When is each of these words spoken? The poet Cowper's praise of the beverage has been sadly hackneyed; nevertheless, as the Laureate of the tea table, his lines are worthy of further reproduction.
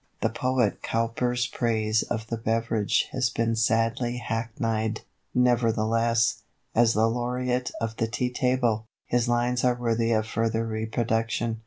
The 0.21 0.31
poet 0.31 0.81
Cowper's 0.81 1.45
praise 1.45 2.01
of 2.01 2.25
the 2.25 2.35
beverage 2.37 3.07
has 3.11 3.29
been 3.29 3.55
sadly 3.55 4.17
hackneyed; 4.17 5.01
nevertheless, 5.35 6.41
as 6.73 6.93
the 6.95 7.05
Laureate 7.07 7.69
of 7.79 7.97
the 7.97 8.07
tea 8.07 8.31
table, 8.31 8.87
his 9.05 9.29
lines 9.29 9.63
are 9.63 9.75
worthy 9.75 10.11
of 10.11 10.25
further 10.25 10.65
reproduction. 10.65 11.59